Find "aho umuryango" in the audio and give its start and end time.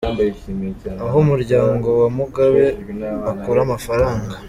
1.05-1.87